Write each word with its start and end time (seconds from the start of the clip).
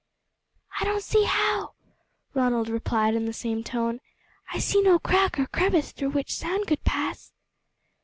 "I 0.79 0.83
don't 0.83 1.03
see 1.03 1.25
how," 1.25 1.75
Ronald 2.33 2.69
replied 2.69 3.13
in 3.13 3.25
the 3.25 3.33
same 3.33 3.63
tone; 3.63 4.01
"I 4.51 4.57
see 4.57 4.81
no 4.81 4.97
crack 4.97 5.37
or 5.39 5.45
crevice 5.45 5.91
through 5.91 6.09
which 6.09 6.33
sound 6.33 6.65
could 6.65 6.83
pass." 6.83 7.33